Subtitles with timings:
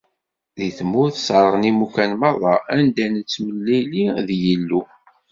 [0.57, 4.81] Di tmurt, sserɣen imukan merra anda i nettemlili d Yillu.